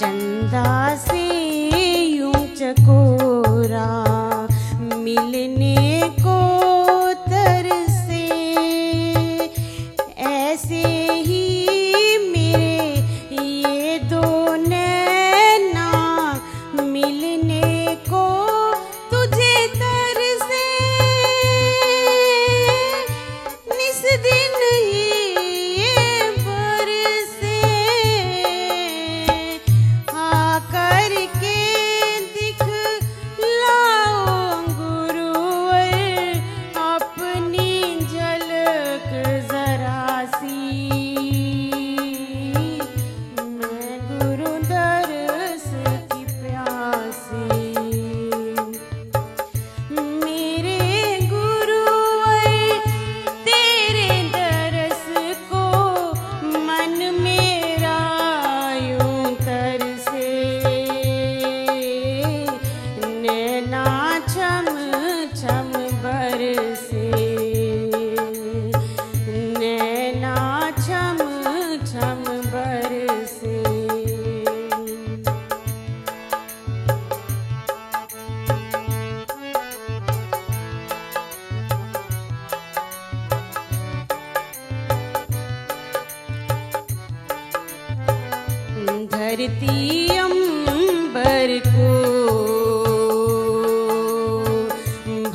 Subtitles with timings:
[0.00, 1.24] चंदा से
[2.16, 3.88] यूँ चकोरा
[5.04, 6.36] मिलने को
[7.26, 8.24] तरसे
[10.30, 10.82] ऐसे
[11.26, 11.39] ही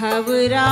[0.00, 0.70] भगुरा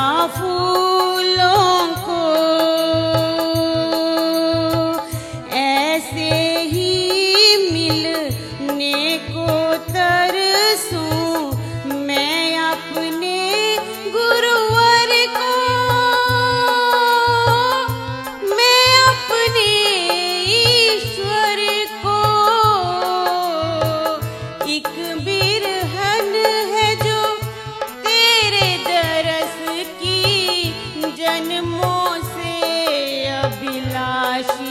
[34.48, 34.69] Así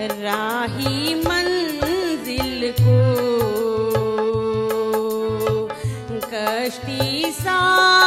[0.00, 2.96] राही मंजिल को
[6.34, 8.03] कश्ती सा